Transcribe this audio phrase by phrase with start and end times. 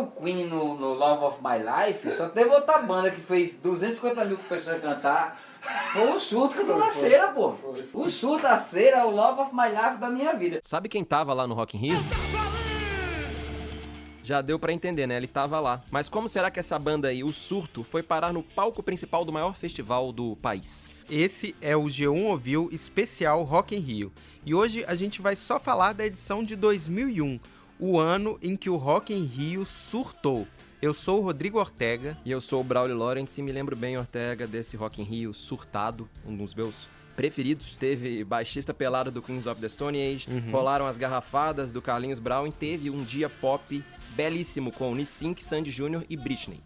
[0.00, 4.24] o Queen no, no Love of My Life, só teve outra banda que fez 250
[4.24, 5.40] mil pessoas cantar.
[5.92, 7.54] Foi o surto que eu tô na cera, pô.
[7.92, 10.60] O surto da cera é o Love of My Life da minha vida.
[10.62, 11.98] Sabe quem tava lá no Rock in Rio?
[14.22, 15.16] Já deu pra entender, né?
[15.16, 15.82] Ele tava lá.
[15.90, 19.32] Mas como será que essa banda aí, o Surto, foi parar no palco principal do
[19.32, 21.02] maior festival do país?
[21.10, 24.12] Esse é o G1 Ouviu especial Rock in Rio.
[24.44, 27.40] E hoje a gente vai só falar da edição de 2001,
[27.80, 30.46] o ano em que o Rock in Rio surtou.
[30.82, 32.16] Eu sou o Rodrigo Ortega.
[32.24, 35.34] E eu sou o Braulio Lawrence e me lembro bem, Ortega, desse Rock in Rio
[35.34, 37.76] surtado, um dos meus preferidos.
[37.76, 40.50] Teve baixista pelado do Queens of the Stone Age, Uhum.
[40.50, 43.84] rolaram as garrafadas do Carlinhos Brown e teve um dia pop
[44.16, 46.04] belíssimo com Nissink, Sandy Jr.
[46.08, 46.60] e Britney.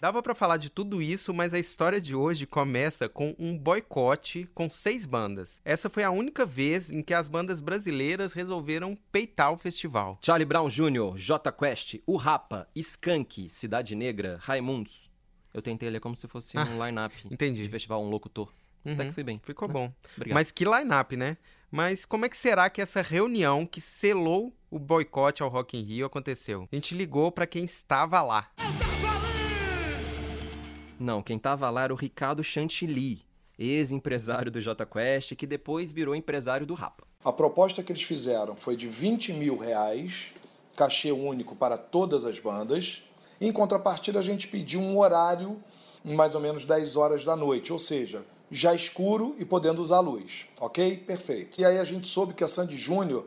[0.00, 4.48] Dava pra falar de tudo isso, mas a história de hoje começa com um boicote
[4.54, 5.60] com seis bandas.
[5.62, 10.18] Essa foi a única vez em que as bandas brasileiras resolveram peitar o festival.
[10.22, 15.10] Charlie Brown Jr., J Quest, O Rapa, Skank, Cidade Negra, Raimundos.
[15.52, 17.62] Eu tentei ler como se fosse um line-up Entendi.
[17.64, 18.50] de festival, um locutor.
[18.82, 19.08] Até Uhum.
[19.08, 19.38] que fui bem.
[19.44, 19.74] Ficou né?
[19.74, 19.92] bom.
[20.16, 20.34] Obrigado.
[20.34, 21.36] Mas que line-up, né?
[21.70, 25.82] Mas como é que será que essa reunião que selou o boicote ao Rock in
[25.82, 26.66] Rio aconteceu?
[26.72, 28.50] A gente ligou pra quem estava lá.
[31.00, 33.24] Não, quem tava lá era o Ricardo Chantilly,
[33.58, 37.04] ex-empresário do J Quest, que depois virou empresário do Rapa.
[37.24, 40.34] A proposta que eles fizeram foi de 20 mil reais,
[40.76, 43.04] cachê único para todas as bandas.
[43.40, 45.56] Em contrapartida, a gente pediu um horário
[46.04, 50.00] em mais ou menos 10 horas da noite, ou seja, já escuro e podendo usar
[50.00, 50.48] luz.
[50.60, 50.98] Ok?
[50.98, 51.58] Perfeito.
[51.58, 53.24] E aí a gente soube que a Sandy Júnior,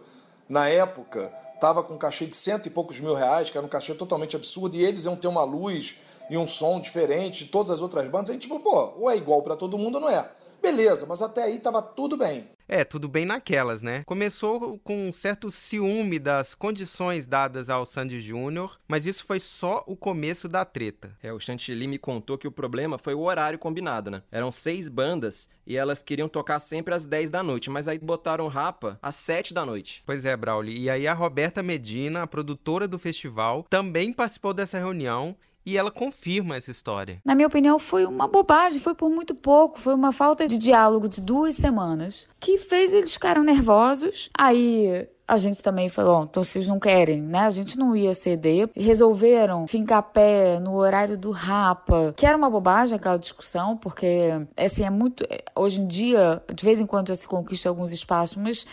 [0.48, 3.70] na época, estava com um cachê de cento e poucos mil reais, que era um
[3.70, 5.98] cachê totalmente absurdo, e eles iam ter uma luz
[6.34, 8.32] e um som diferente de todas as outras bandas.
[8.32, 10.28] A gente falou, pô, ou é igual para todo mundo ou não é.
[10.64, 12.48] Beleza, mas até aí tava tudo bem.
[12.68, 14.02] É, tudo bem naquelas, né?
[14.04, 19.84] Começou com um certo ciúme das condições dadas ao Sandy Júnior, mas isso foi só
[19.86, 21.16] o começo da treta.
[21.22, 24.24] É, o Chantilly me contou que o problema foi o horário combinado, né?
[24.32, 28.48] Eram seis bandas e elas queriam tocar sempre às 10 da noite, mas aí botaram
[28.48, 30.02] Rapa às 7 da noite.
[30.04, 30.82] Pois é, Brauli.
[30.82, 35.92] E aí a Roberta Medina, a produtora do festival, também participou dessa reunião e ela
[35.92, 37.20] confirma essa história.
[37.26, 41.08] Na minha opinião, foi uma bobagem, foi por muito pouco, foi uma falta de diálogo
[41.08, 44.30] de duas semanas que fez eles ficaram nervosos.
[44.38, 47.40] Aí a gente também falou, "Bom, então vocês não querem, né?
[47.40, 48.70] A gente não ia ceder.
[48.76, 54.84] Resolveram fincar pé no horário do Rapa, que era uma bobagem aquela discussão, porque assim
[54.84, 55.26] é muito.
[55.56, 58.66] Hoje em dia, de vez em quando já se conquista alguns espaços, mas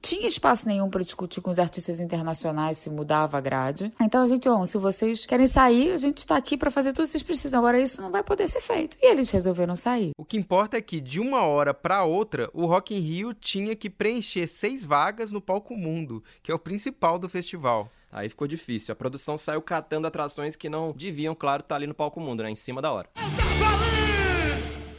[0.00, 3.92] tinha espaço nenhum para discutir com os artistas internacionais se mudava a grade.
[4.00, 7.04] Então a gente, bom, se vocês querem sair, a gente está aqui para fazer tudo
[7.04, 7.60] que vocês precisam.
[7.60, 8.96] Agora isso não vai poder ser feito.
[9.00, 10.10] E eles resolveram sair.
[10.16, 13.74] O que importa é que, de uma hora para outra, o Rock in Rio tinha
[13.74, 17.90] que preencher seis vagas no Palco Mundo, que é o principal do festival.
[18.12, 18.92] Aí ficou difícil.
[18.92, 22.50] A produção saiu catando atrações que não deviam, claro, estar ali no palco mundo, né?
[22.50, 23.08] Em cima da hora.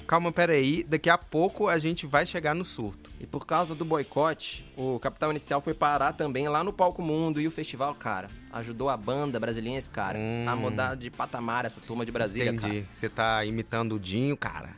[0.07, 3.09] Calma, peraí, daqui a pouco a gente vai chegar no surto.
[3.19, 7.39] E por causa do boicote, o Capital Inicial foi parar também lá no Palco Mundo
[7.39, 10.45] e o festival, cara, ajudou a banda brasiliense, cara, Hum.
[10.47, 12.85] a mudar de patamar essa turma de Brasília, Entendi.
[12.93, 14.71] Você tá imitando o Dinho, cara.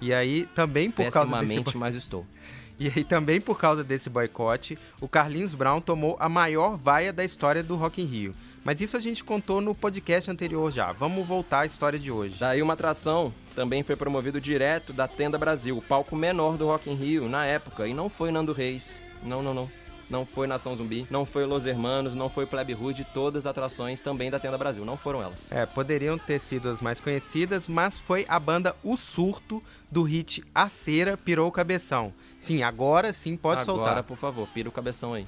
[0.00, 1.26] E aí, também por cara.
[1.26, 2.26] causa desse mas estou.
[2.78, 7.24] E aí, também por causa desse boicote, o Carlinhos Brown tomou a maior vaia da
[7.24, 8.32] história do Rock in Rio.
[8.62, 10.92] Mas isso a gente contou no podcast anterior já.
[10.92, 12.36] Vamos voltar à história de hoje.
[12.38, 16.90] Daí uma atração também foi promovido direto da Tenda Brasil, o palco menor do Rock
[16.90, 19.00] in Rio na época, e não foi Nando Reis.
[19.22, 19.70] Não, não, não.
[20.08, 24.00] Não foi Nação Zumbi, não foi Los Hermanos, não foi Plebe Hood, todas as atrações
[24.00, 25.50] também da Tenda Brasil, não foram elas.
[25.50, 30.42] É, poderiam ter sido as mais conhecidas, mas foi a banda O Surto do hit
[30.54, 32.12] A Cera Pirou o Cabeção.
[32.38, 34.02] Sim, agora sim pode Agora, soltar.
[34.04, 35.26] por favor, pira o cabeção aí.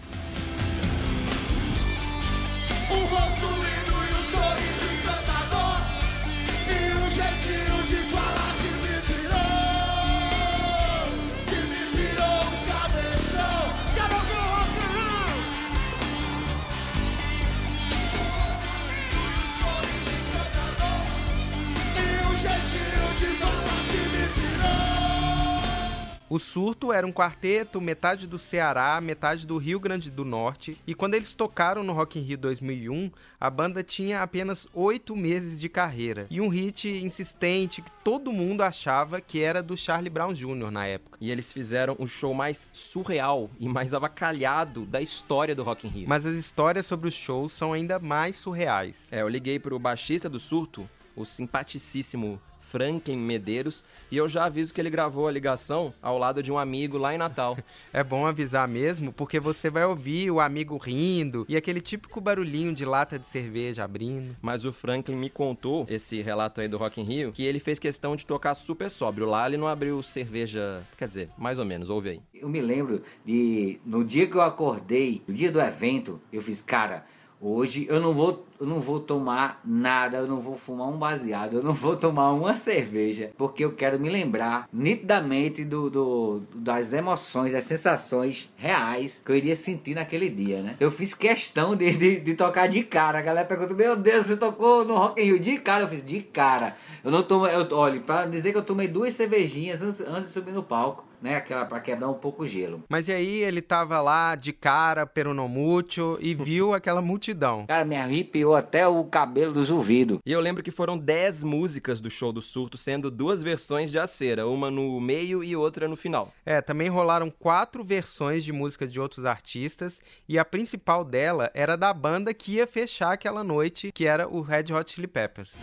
[26.30, 30.94] O Surto era um quarteto, metade do Ceará, metade do Rio Grande do Norte, e
[30.94, 33.10] quando eles tocaram no Rock in Rio 2001,
[33.40, 38.60] a banda tinha apenas oito meses de carreira, e um hit insistente que todo mundo
[38.60, 40.70] achava que era do Charlie Brown Jr.
[40.70, 41.16] na época.
[41.18, 45.90] E eles fizeram o show mais surreal e mais avacalhado da história do Rock in
[45.90, 46.08] Rio.
[46.10, 49.08] Mas as histórias sobre os shows são ainda mais surreais.
[49.10, 50.86] É, eu liguei pro baixista do Surto,
[51.16, 52.38] o simpaticíssimo
[52.70, 56.58] Franklin Medeiros, e eu já aviso que ele gravou a ligação ao lado de um
[56.58, 57.56] amigo lá em Natal.
[57.92, 62.74] É bom avisar mesmo, porque você vai ouvir o amigo rindo e aquele típico barulhinho
[62.74, 64.36] de lata de cerveja abrindo.
[64.42, 67.78] Mas o Franklin me contou, esse relato aí do Rock in Rio, que ele fez
[67.78, 69.26] questão de tocar super sóbrio.
[69.26, 72.20] Lá ele não abriu cerveja, quer dizer, mais ou menos, ouve aí.
[72.34, 76.60] Eu me lembro de no dia que eu acordei, no dia do evento, eu fiz,
[76.60, 77.06] cara,
[77.40, 81.58] hoje eu não vou, eu não vou tomar nada, eu não vou fumar um baseado,
[81.58, 86.92] eu não vou tomar uma cerveja, porque eu quero me lembrar nitidamente do, do das
[86.92, 90.76] emoções, das sensações reais que eu iria sentir naquele dia, né?
[90.80, 93.18] Eu fiz questão de, de, de tocar de cara.
[93.18, 96.04] A galera pergunta: "Meu Deus, você tocou no Rock in Rio de cara?" Eu fiz
[96.04, 96.76] de cara.
[97.04, 100.32] Eu não tomo, eu olhe, para dizer que eu tomei duas cervejinhas antes, antes de
[100.32, 101.36] subir no palco né?
[101.36, 102.82] Aquela para quebrar um pouco o gelo.
[102.88, 107.66] Mas e aí ele tava lá de cara, peronomútil, e viu aquela multidão.
[107.66, 110.18] Cara, me arrepiou até o cabelo dos ouvidos.
[110.24, 113.98] E eu lembro que foram 10 músicas do show do surto, sendo duas versões de
[113.98, 116.32] A Cera, uma no meio e outra no final.
[116.44, 121.76] É, também rolaram quatro versões de músicas de outros artistas, e a principal dela era
[121.76, 125.56] da banda que ia fechar aquela noite, que era o Red Hot Chili Peppers.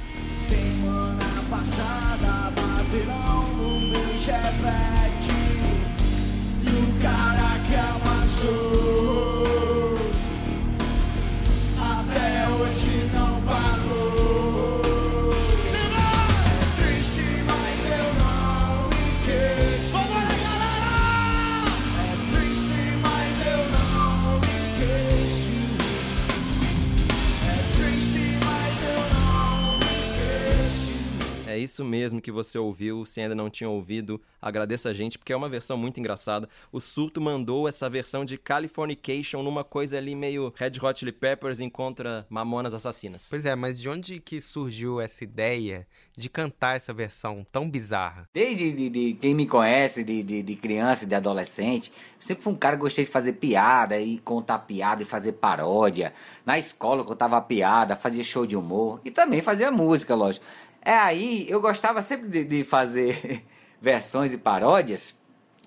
[0.48, 5.05] Semana passada baterão no meu chevette
[31.56, 33.06] É isso mesmo que você ouviu.
[33.06, 36.50] Se ainda não tinha ouvido, agradeça a gente, porque é uma versão muito engraçada.
[36.70, 41.62] O Surto mandou essa versão de Californication numa coisa ali meio Red Hot Chili Peppers
[41.62, 43.26] encontra Mamonas Assassinas.
[43.30, 45.88] Pois é, mas de onde que surgiu essa ideia
[46.18, 48.28] de cantar essa versão tão bizarra?
[48.34, 52.44] Desde de, de- quem me conhece, de, de, de criança e de adolescente, eu sempre
[52.44, 56.14] fui um cara que gostei de fazer piada e contar piada e fazer paródia.
[56.46, 60.46] Na escola eu contava piada, fazia show de humor e também fazia música, lógico.
[60.86, 63.44] É aí, eu gostava sempre de, de fazer
[63.82, 65.14] versões e paródias.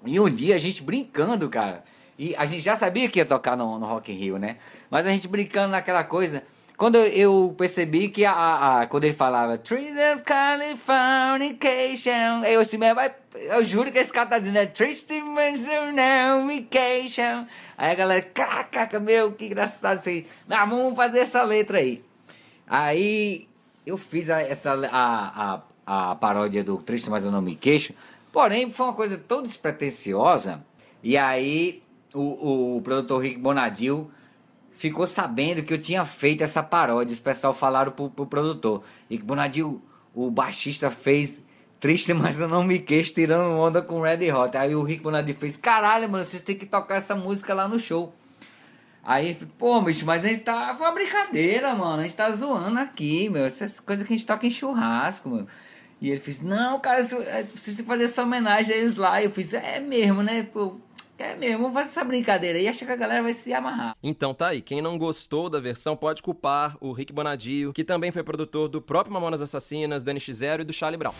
[0.05, 1.83] E um dia a gente brincando, cara.
[2.17, 4.57] E a gente já sabia que ia tocar no, no Rock in Rio, né?
[4.89, 6.43] Mas a gente brincando naquela coisa.
[6.77, 12.79] Quando eu- percebi que a, a- a- quando ele falava Tree of Californication, eu assim,
[12.79, 17.47] vai- eu juro que esse cara tá dizendo é Triste Californication.
[17.77, 20.25] Aí a galera, caraca, meu, que engraçado isso aí.
[20.47, 22.05] Mas vamos fazer essa letra aí.
[22.69, 23.48] Aí
[23.89, 27.95] eu fiz a, essa, a, a, a paródia do Triste Mas Eu Não Me Queixo.
[28.31, 30.63] Porém, foi uma coisa tão despretensiosa.
[31.03, 31.83] E aí
[32.15, 34.11] o, o produtor Rick Bonadil
[34.71, 37.15] ficou sabendo que eu tinha feito essa paródia.
[37.15, 38.83] Os pessoal falaram pro, pro produtor.
[39.11, 39.81] Rick Bonadil,
[40.15, 41.43] o baixista, fez
[41.81, 44.57] Triste Mas Eu Não Me Queixo, tirando onda com Red Hot.
[44.57, 47.79] Aí o Rick Bonadil fez, caralho, mano, vocês têm que tocar essa música lá no
[47.79, 48.13] show.
[49.11, 50.75] Aí, pô, bicho, mas a gente tá.
[50.75, 52.01] Foi uma brincadeira, mano.
[52.01, 53.47] A gente tá zoando aqui, meu.
[53.47, 55.47] Essas coisas que a gente toca em churrasco, meu.
[55.99, 59.19] E ele fez, não, cara, isso- é, que fazer essa homenagem a eles lá.
[59.23, 60.43] E eu fiz, é mesmo, né?
[60.53, 60.77] Pô,
[61.19, 62.69] é mesmo, fazer essa brincadeira aí.
[62.69, 63.97] Acho que a galera vai se amarrar.
[64.03, 68.13] Então tá aí, quem não gostou da versão pode culpar o Rick Bonadio, que também
[68.13, 71.15] foi produtor do próprio Mamonas Assassinas, do NX0 e do Charlie Brown.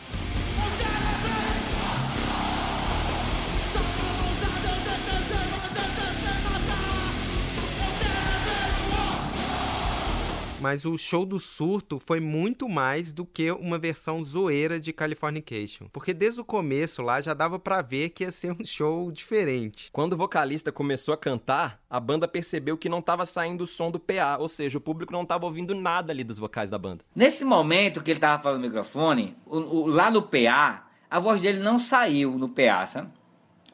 [10.69, 15.87] Mas o show do surto foi muito mais do que uma versão zoeira de Californication.
[15.91, 19.89] Porque desde o começo lá já dava pra ver que ia ser um show diferente.
[19.91, 23.91] Quando o vocalista começou a cantar, a banda percebeu que não tava saindo o som
[23.91, 27.03] do PA, ou seja, o público não tava ouvindo nada ali dos vocais da banda.
[27.17, 31.41] Nesse momento que ele tava falando no microfone, o, o- lá no PA, a voz
[31.41, 33.09] dele não saiu no PA, sabe?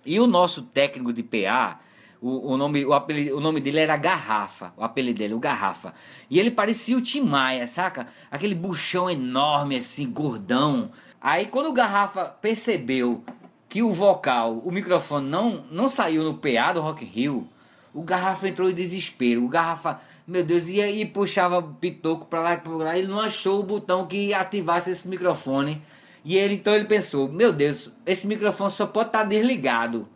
[0.06, 1.80] E o nosso técnico de PA,
[2.24, 5.92] o, o nome, o, apelido, o nome dele era Garrafa, o apelido dele, o Garrafa.
[6.30, 8.06] E ele parecia o Tim Maia, saca?
[8.30, 10.90] Aquele buchão enorme, assim, gordão.
[11.20, 13.22] Aí quando o Garrafa percebeu
[13.68, 17.46] que o vocal, o microfone não, não saiu no PA do Rock Rio,
[17.92, 19.44] o Garrafa entrou em desespero.
[19.44, 22.98] O Garrafa, meu Deus, ia e puxava pitoco pra lá e pra lá.
[22.98, 25.82] Ele não achou o botão que ativasse esse microfone.
[26.24, 30.08] E ele então ele pensou, meu Deus, esse microfone só pode estar desligado.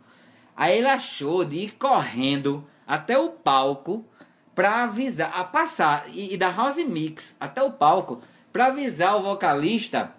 [0.59, 4.03] Aí ele achou de ir correndo até o palco
[4.53, 8.19] pra avisar, a passar e, e da House Mix até o palco
[8.51, 10.11] pra avisar o vocalista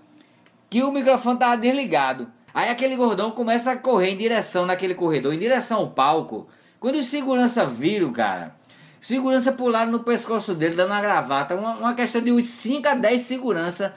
[0.70, 2.26] que o microfone tava desligado.
[2.54, 6.48] Aí aquele gordão começa a correr em direção naquele corredor, em direção ao palco.
[6.80, 8.56] Quando os segurança viram, cara,
[8.98, 11.54] segurança pularam no pescoço dele, dando uma gravata.
[11.54, 13.94] Uma, uma questão de uns 5 a 10 segurança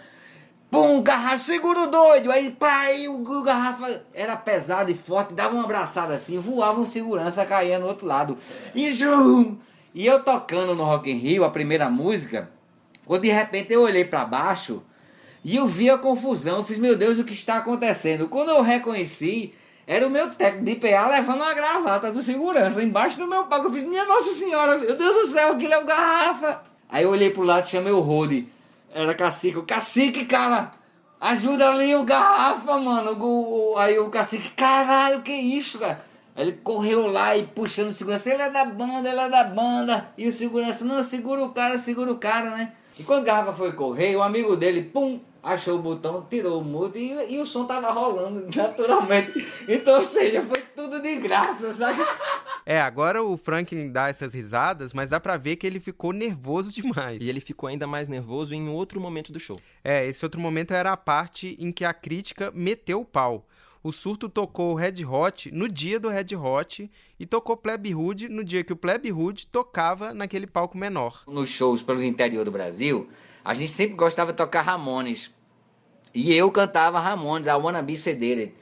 [0.74, 2.32] Pum, garrafa, segura o doido.
[2.32, 6.82] Aí, pá, aí o, o garrafa era pesado e forte, dava uma abraçada assim, voava
[6.82, 8.36] um segurança, caía no outro lado.
[8.74, 9.60] E zum!
[9.94, 12.50] E eu tocando no Rock in Rio, a primeira música,
[13.06, 14.82] quando de repente eu olhei para baixo
[15.44, 18.27] e eu vi a confusão, eu fiz, meu Deus, o que está acontecendo?
[18.27, 19.53] Quando eu reconheci,
[19.86, 23.68] era o meu técnico de PA levando uma gravata do segurança embaixo do meu palco.
[23.68, 26.63] Eu fiz, minha Nossa Senhora, meu Deus do céu, aquilo é um garrafa.
[26.89, 28.48] Aí eu olhei pro lado, chamei o Rode.
[28.94, 29.58] Era cacique.
[29.58, 30.72] O cacique, cara,
[31.20, 33.18] ajuda ali o garrafa, mano.
[33.20, 36.04] O- Aí o cacique, caralho, que isso, cara?
[36.36, 38.32] Ele correu lá e puxando o segurança.
[38.32, 40.10] Ele é da banda, ele é da banda.
[40.18, 42.74] E o segurança, não, segura o cara, segura o cara, né?
[42.98, 46.64] E quando o garrafa foi correr, o amigo dele, pum, achou o botão, tirou o
[46.64, 49.46] mudo e, e o som tava rolando naturalmente.
[49.68, 52.02] Então, ou seja, foi tudo de graça, sabe?
[52.66, 56.72] É, agora o Franklin dá essas risadas, mas dá pra ver que ele ficou nervoso
[56.72, 57.22] demais.
[57.22, 59.60] E ele ficou ainda mais nervoso em outro momento do show.
[59.84, 63.46] É, esse outro momento era a parte em que a crítica meteu o pau.
[63.84, 68.30] O Surto tocou o Red Hot no dia do Red Hot e tocou Pleb Hood
[68.30, 71.24] no dia que o Pleb Hood tocava naquele palco menor.
[71.28, 73.10] nos shows pelos interior do Brasil,
[73.44, 75.34] a gente sempre gostava de tocar Ramones.
[76.14, 78.54] E eu cantava Ramones, a Wanna Be Sedated,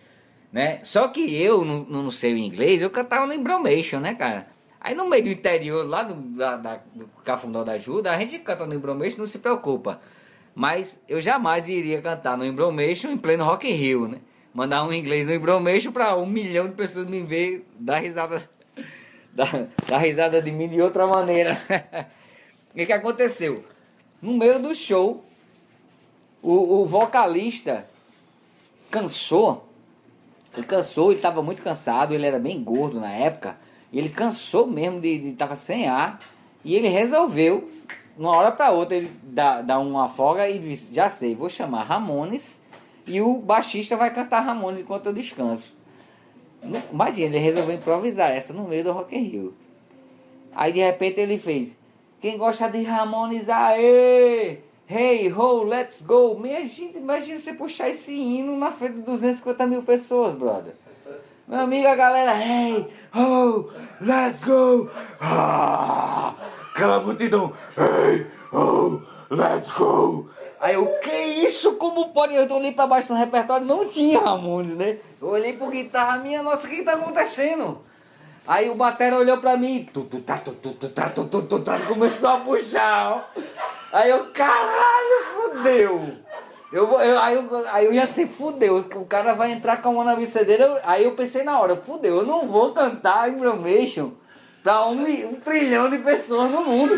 [0.52, 0.80] né?
[0.84, 4.48] Só que eu, não, não sei o inglês, eu cantava no Embromation, né, cara?
[4.80, 8.40] Aí no meio do interior, lá do, da, da, do Cafundó da Ajuda, a gente
[8.40, 10.02] canta no Embromation, não se preocupa.
[10.56, 14.20] Mas eu jamais iria cantar no Embromation em pleno Rock in Rio, né?
[14.54, 18.50] Mandar um inglês no Embromation pra um milhão de pessoas me ver dar risada,
[19.32, 21.58] dar, dar risada de mim de outra maneira.
[22.72, 23.66] O que, que aconteceu?
[24.22, 25.24] No meio do show,
[26.42, 27.88] o, o vocalista
[28.90, 29.68] cansou.
[30.56, 33.58] Ele cansou, ele estava muito cansado, ele era bem gordo na época.
[33.92, 36.20] E ele cansou mesmo de estar sem ar.
[36.64, 37.70] E ele resolveu,
[38.18, 41.84] uma hora para outra, ele dá, dá uma folga e disse: Já sei, vou chamar
[41.84, 42.62] Ramones.
[43.08, 45.74] E o baixista vai cantar Ramones enquanto eu descanso.
[46.92, 49.54] Imagina, ele resolveu improvisar essa no meio do Rock in Rio.
[50.54, 51.78] Aí de repente ele fez:
[52.22, 54.60] Quem gosta de Ramones, aê!
[54.88, 56.40] Hey, ho, let's go!
[56.68, 60.76] Gente, imagina você puxar esse hino na frente de 250 mil pessoas, brother.
[61.48, 64.88] Meu amigo, a galera, hey, ho, let's go!
[65.20, 66.36] Ah,
[66.70, 69.02] aquela multidão, hey, ho,
[69.32, 70.30] let's go!
[70.60, 71.74] Aí eu, que isso?
[71.78, 72.36] Como pode?
[72.36, 75.00] Eu olhei pra baixo no repertório, não tinha Ramones, né?
[75.20, 77.80] Eu olhei pro guitarra, minha nossa, o que que tá acontecendo?
[78.48, 81.44] Aí o batera olhou pra mim, tu, tu, tá, tu, tu, tu, tá, tu, tu,
[81.44, 83.42] tu, tá, começou a puxar, ó.
[83.94, 86.02] Aí eu, caralho, fudeu.
[86.72, 89.94] Eu, eu, aí, eu, aí eu já sei, fudeu, o cara vai entrar com a
[89.94, 90.82] mão na bicedeira.
[90.84, 94.12] Aí eu pensei na hora, fudeu, eu não vou cantar Information
[94.64, 96.98] pra um, um trilhão de pessoas no mundo.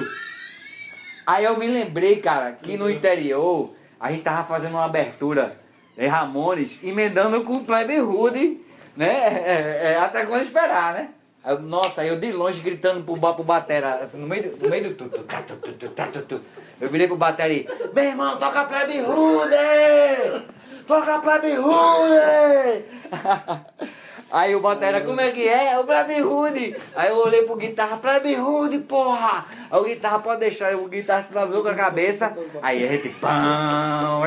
[1.26, 5.58] Aí eu me lembrei, cara, que no interior a gente tava fazendo uma abertura
[5.98, 8.62] em Ramones, emendando com o Plebe Hood,
[8.96, 9.42] né?
[9.46, 11.10] É, é, até quando esperar, né?
[11.44, 14.96] Aí nossa, eu de longe gritando pro, pro batera, assim, no meio, no meio do
[14.96, 16.38] tu, tu, tá, tá.
[16.80, 20.46] Eu virei pro batera e, meu irmão, toca Plebe Hood!
[20.88, 22.86] Toca Plebe Hood!
[24.32, 25.78] Aí o batera, como é que é?
[25.78, 26.76] O Plebe Hood.
[26.96, 29.46] Aí eu olhei pro guitarra, Plebe Hood, porra.
[29.70, 32.36] Aí o guitarra pode deixar, aí o guitarra lasou com a cabeça.
[32.62, 34.24] Aí a gente, pão.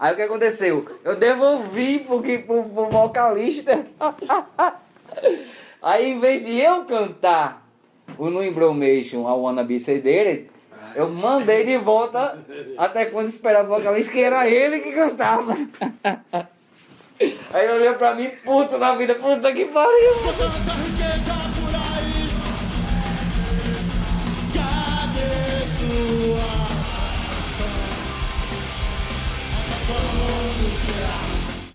[0.00, 0.84] Aí o que aconteceu?
[1.04, 3.86] Eu devolvi pro, pro, pro vocalista.
[5.82, 7.66] Aí em vez de eu cantar
[8.16, 10.50] o No Embromation, a Wanna Be Sedated,
[10.94, 12.38] eu mandei de volta
[12.78, 15.56] até quando esperava o vocalista, que era ele que cantava.
[17.52, 20.12] Aí ele olhou pra mim, puto na vida, puta que pariu.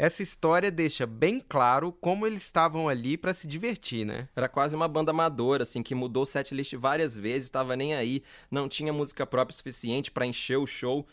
[0.01, 4.29] Essa história deixa bem claro como eles estavam ali pra se divertir, né?
[4.34, 8.24] Era quase uma banda amadora, assim, que mudou o setlist várias vezes, tava nem aí,
[8.50, 11.06] não tinha música própria suficiente pra encher o show.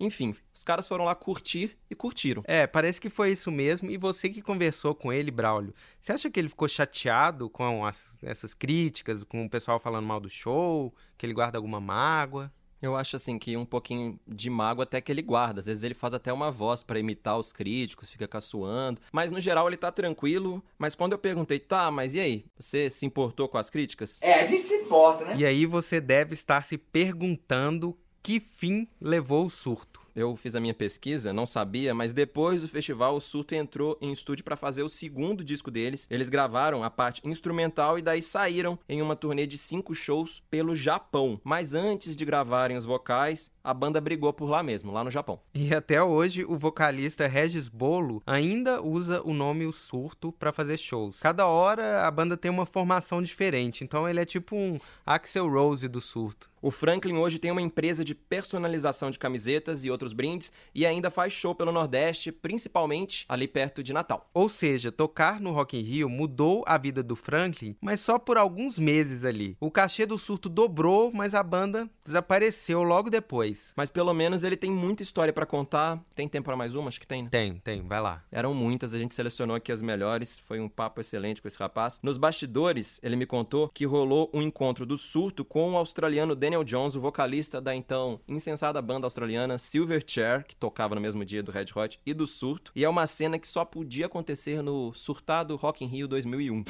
[0.00, 2.42] Enfim, os caras foram lá curtir e curtiram.
[2.44, 3.88] É, parece que foi isso mesmo.
[3.88, 8.18] E você que conversou com ele, Braulio, você acha que ele ficou chateado com as-
[8.24, 12.52] essas críticas, com o pessoal falando mal do show, que ele guarda alguma mágoa?
[12.82, 15.60] Eu acho assim que um pouquinho de mágoa até que ele guarda.
[15.60, 19.00] Às vezes ele faz até uma voz pra imitar os críticos, fica caçoando.
[19.12, 20.62] Mas no geral ele tá tranquilo.
[20.76, 22.44] Mas quando eu perguntei, tá, mas e aí?
[22.58, 24.18] Você se importou com as críticas?
[24.20, 25.36] É, a gente se importa, né?
[25.38, 30.01] E aí você deve estar se perguntando que fim levou o surto.
[30.14, 34.12] Eu fiz a minha pesquisa, não sabia, mas depois do festival o Surto entrou em
[34.12, 36.06] estúdio pra fazer o segundo disco deles.
[36.10, 40.76] Eles gravaram a parte instrumental e daí saíram em uma turnê de cinco shows pelo
[40.76, 41.40] Japão.
[41.42, 45.40] Mas antes de gravarem os vocais, a banda brigou por lá mesmo, lá no Japão.
[45.54, 50.76] E até hoje, o vocalista Regis Bolo ainda usa o nome O Surto para fazer
[50.76, 51.20] shows.
[51.20, 55.88] Cada hora a banda tem uma formação diferente, então ele é tipo um Axel Rose
[55.88, 56.52] do Surto.
[56.62, 61.10] O Franklin hoje tem uma empresa de personalização de camisetas e outros brindes e ainda
[61.10, 64.30] faz show pelo Nordeste, principalmente ali perto de Natal.
[64.32, 68.38] Ou seja, tocar no Rock in Rio mudou a vida do Franklin, mas só por
[68.38, 69.56] alguns meses ali.
[69.58, 73.51] O cachê do surto dobrou, mas a banda desapareceu logo depois.
[73.76, 76.02] Mas pelo menos ele tem muita história pra contar.
[76.14, 76.88] Tem tempo pra mais uma?
[76.88, 77.28] Acho que tem, né?
[77.30, 78.22] Tem, tem, vai lá.
[78.30, 80.38] Eram muitas, a gente selecionou aqui as melhores.
[80.40, 81.98] Foi um papo excelente com esse rapaz.
[82.02, 86.64] Nos bastidores, ele me contou que rolou um encontro do surto com o australiano Daniel
[86.64, 91.52] Jones, o vocalista da então insensada banda australiana Silverchair, que tocava no mesmo dia do
[91.52, 92.72] Red Hot e do surto.
[92.74, 96.64] E é uma cena que só podia acontecer no surtado Rock in Rio 2001.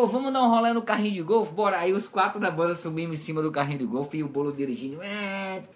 [0.00, 1.52] Pô, vamos dar um rolê no carrinho de golfe?
[1.52, 1.78] Bora.
[1.78, 4.50] Aí os quatro da banda subimos em cima do carrinho de golfe e o bolo
[4.50, 4.98] dirigindo.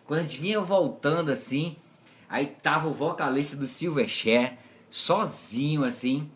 [0.07, 1.77] Quando a gente vinha voltando assim,
[2.27, 4.57] aí tava o vocalista do Silverchair,
[4.89, 6.31] sozinho assim,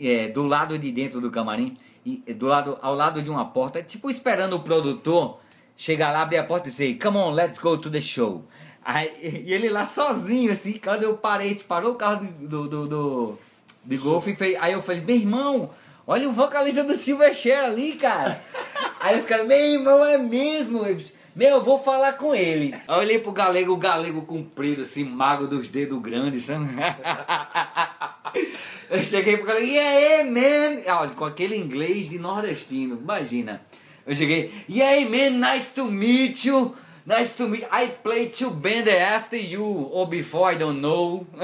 [0.00, 3.44] é, do lado de dentro do camarim, e, é, do lado, ao lado de uma
[3.44, 5.38] porta, tipo esperando o produtor
[5.76, 8.42] chegar lá, abrir a porta e dizer, come on, let's go to the show.
[8.82, 12.88] Aí, e ele lá sozinho, assim, quando eu parei, parou o carro do, do, do,
[12.88, 13.38] do
[13.84, 15.70] de golfe, e fez- aí eu falei, meu irmão,
[16.08, 18.42] olha o vocalista do Silverchair ali, cara.
[18.98, 20.80] aí os caras, meu irmão, é mesmo?
[21.36, 22.74] Meu, eu vou falar com ele.
[22.74, 26.64] Aí eu olhei pro galego, o galego comprido, assim, mago dos dedos grandes, sabe?
[28.90, 30.82] eu cheguei pro galego, e aí, man?
[30.86, 33.60] Ah, Olha, com aquele inglês de nordestino, imagina.
[34.06, 36.74] Eu cheguei, e aí, man, nice to meet you.
[37.04, 41.26] Nice to meet I play two band after you, or before, I don't know.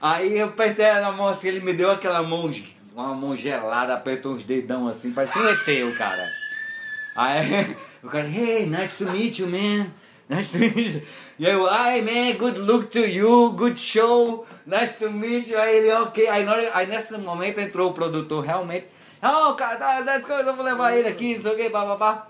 [0.00, 2.48] Aí eu apertei na mão assim, ele me deu aquela mão,
[3.02, 6.28] uma mão gelada, apertou uns dedão assim, parecia um ET, o cara.
[7.14, 9.86] Aí o cara, hey, nice to meet you, man.
[10.28, 11.02] Nice to meet you.
[11.38, 15.58] E eu, man, good look to you, good show, nice to meet you.
[15.58, 16.28] Aí ele, ok.
[16.28, 18.86] Aí, aí nesse momento entrou o produtor realmente,
[19.22, 22.28] oh, cara, that's good, eu vou levar ele aqui, não sei o que, papapá.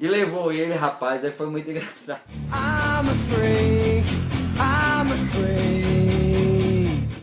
[0.00, 2.20] E levou ele, rapaz, aí foi muito engraçado.
[2.52, 4.04] I'm afraid,
[4.58, 5.87] I'm afraid.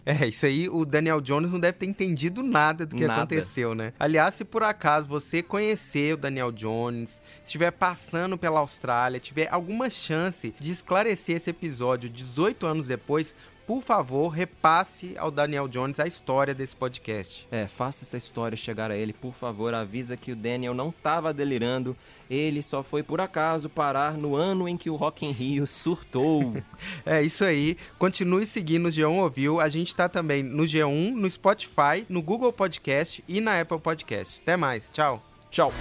[0.16, 3.24] É, isso aí o Daniel Jones não deve ter entendido nada do que Nada.
[3.24, 3.92] aconteceu, né?
[4.00, 9.90] Aliás, se por acaso você conhecer o Daniel Jones, estiver passando pela Austrália, tiver alguma
[9.90, 13.34] chance de esclarecer esse episódio 18 anos depois,
[13.66, 17.48] por favor, repasse ao Daniel Jones a história desse podcast.
[17.52, 19.74] É, faça essa história chegar a ele, por favor.
[19.74, 21.96] Avisa que o Daniel não estava delirando.
[22.30, 26.54] Ele só foi por acaso parar no ano em que o Rock in Rio surtou.
[27.06, 27.78] É isso aí.
[27.98, 29.60] Continue seguindo o G1 Ouviu.
[29.60, 34.42] A gente tá também no G1, no Spotify, no Google Podcast e na Apple Podcast.
[34.42, 34.90] Até mais.
[34.90, 35.24] Tchau.
[35.50, 35.72] Tchau.